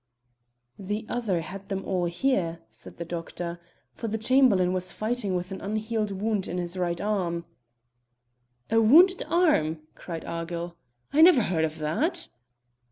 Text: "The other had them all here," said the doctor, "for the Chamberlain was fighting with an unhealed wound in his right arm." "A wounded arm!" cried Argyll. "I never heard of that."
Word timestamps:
"The 0.79 1.05
other 1.07 1.41
had 1.41 1.69
them 1.69 1.85
all 1.85 2.05
here," 2.05 2.57
said 2.69 2.97
the 2.97 3.05
doctor, 3.05 3.59
"for 3.93 4.07
the 4.07 4.17
Chamberlain 4.17 4.73
was 4.73 4.91
fighting 4.91 5.35
with 5.35 5.51
an 5.51 5.61
unhealed 5.61 6.09
wound 6.09 6.47
in 6.47 6.57
his 6.57 6.75
right 6.75 6.99
arm." 6.99 7.45
"A 8.71 8.81
wounded 8.81 9.21
arm!" 9.27 9.81
cried 9.93 10.25
Argyll. 10.25 10.75
"I 11.13 11.21
never 11.21 11.43
heard 11.43 11.65
of 11.65 11.77
that." 11.77 12.29